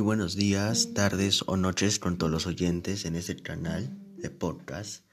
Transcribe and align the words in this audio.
buenos 0.00 0.34
días, 0.34 0.92
tardes 0.92 1.44
o 1.46 1.56
noches 1.56 2.00
con 2.00 2.18
todos 2.18 2.32
los 2.32 2.48
oyentes 2.48 3.04
en 3.04 3.14
este 3.14 3.36
canal 3.36 3.96
de 4.16 4.28
podcast, 4.28 5.04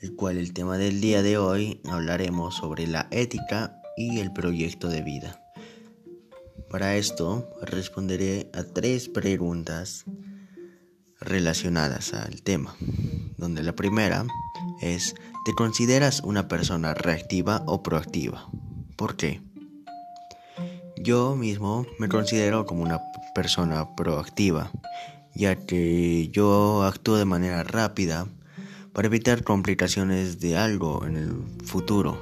el 0.00 0.16
cual 0.16 0.38
el 0.38 0.54
tema 0.54 0.78
del 0.78 1.02
día 1.02 1.22
de 1.22 1.36
hoy 1.36 1.82
hablaremos 1.84 2.56
sobre 2.56 2.86
la 2.86 3.08
ética 3.10 3.76
y 3.94 4.20
el 4.20 4.32
proyecto 4.32 4.88
de 4.88 5.02
vida. 5.02 5.38
Para 6.70 6.96
esto 6.96 7.46
responderé 7.60 8.50
a 8.54 8.62
tres 8.62 9.10
preguntas 9.10 10.06
relacionadas 11.20 12.14
al 12.14 12.40
tema, 12.40 12.74
donde 13.36 13.62
la 13.62 13.76
primera 13.76 14.24
es, 14.80 15.14
¿te 15.44 15.52
consideras 15.52 16.22
una 16.24 16.48
persona 16.48 16.94
reactiva 16.94 17.64
o 17.66 17.82
proactiva? 17.82 18.48
¿Por 18.96 19.14
qué? 19.16 19.42
Yo 21.02 21.34
mismo 21.34 21.84
me 21.98 22.08
considero 22.08 22.64
como 22.64 22.84
una 22.84 23.00
persona 23.34 23.96
proactiva, 23.96 24.70
ya 25.34 25.56
que 25.56 26.28
yo 26.28 26.84
actúo 26.84 27.16
de 27.16 27.24
manera 27.24 27.64
rápida 27.64 28.28
para 28.92 29.08
evitar 29.08 29.42
complicaciones 29.42 30.38
de 30.38 30.56
algo 30.56 31.04
en 31.04 31.16
el 31.16 31.32
futuro 31.64 32.20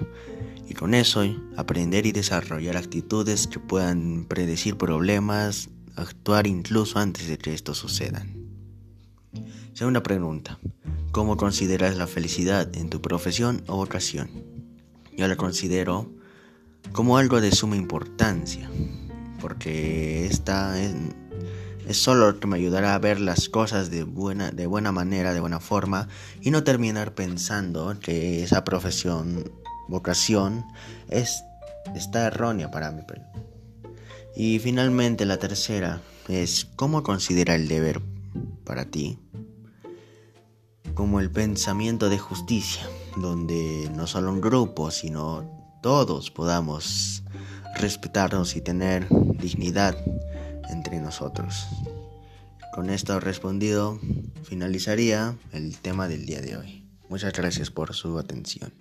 y 0.67 0.73
con 0.73 0.95
eso 0.95 1.23
aprender 1.59 2.07
y 2.07 2.13
desarrollar 2.13 2.79
actitudes 2.79 3.47
que 3.47 3.59
puedan 3.59 4.25
predecir 4.25 4.79
problemas, 4.79 5.69
actuar 5.97 6.47
incluso 6.47 6.99
antes 6.99 7.29
de 7.29 7.37
que 7.37 7.53
estos 7.53 7.77
sucedan. 7.77 8.35
Segunda 9.75 10.03
pregunta, 10.03 10.59
¿cómo 11.13 11.37
consideras 11.37 11.99
la 11.99 12.07
felicidad 12.07 12.75
en 12.75 12.89
tu 12.89 13.03
profesión 13.03 13.63
o 13.67 13.77
vocación? 13.77 14.31
Yo 15.19 15.29
la 15.29 15.37
considero 15.37 16.19
como 16.93 17.17
algo 17.17 17.41
de 17.41 17.53
suma 17.53 17.77
importancia, 17.77 18.71
porque 19.41 20.27
esta 20.27 20.81
es, 20.81 20.95
solo 21.97 22.33
lo 22.33 22.41
que 22.41 22.47
me 22.47 22.57
ayudará 22.57 22.95
a 22.95 22.99
ver 22.99 23.21
las 23.21 23.49
cosas 23.49 23.91
de 23.91 24.05
buena, 24.05 24.51
de 24.51 24.67
buena 24.67 24.93
manera, 24.93 25.33
de 25.33 25.41
buena 25.41 25.61
forma, 25.61 26.09
y 26.41 26.51
no 26.51 26.65
terminar 26.65 27.15
pensando 27.15 27.99
que 28.01 28.43
esa 28.43 28.65
profesión, 28.65 29.51
vocación, 29.89 30.65
es, 31.09 31.43
está 31.95 32.27
errónea 32.27 32.71
para 32.71 32.91
mí. 32.93 33.03
Y 34.37 34.59
finalmente 34.59 35.27
la 35.27 35.39
tercera 35.39 36.01
es 36.29 36.67
cómo 36.77 37.03
considera 37.03 37.55
el 37.55 37.69
deber 37.69 38.01
para 38.65 38.85
ti 38.85 39.19
como 40.95 41.21
el 41.21 41.31
pensamiento 41.31 42.09
de 42.09 42.19
justicia, 42.19 42.83
donde 43.17 43.91
no 43.95 44.07
solo 44.07 44.31
un 44.31 44.41
grupo, 44.41 44.91
sino 44.91 45.60
todos 45.81 46.31
podamos 46.31 47.23
respetarnos 47.77 48.57
y 48.57 48.61
tener 48.61 49.07
dignidad 49.39 49.97
entre 50.69 51.01
nosotros. 51.01 51.67
Con 52.73 52.91
esto 52.91 53.19
respondido, 53.21 53.99
finalizaría 54.45 55.37
el 55.53 55.77
tema 55.79 56.09
del 56.09 56.27
día 56.27 56.41
de 56.41 56.57
hoy. 56.57 56.85
Muchas 57.09 57.33
gracias 57.33 57.71
por 57.71 57.95
su 57.95 58.19
atención. 58.19 58.73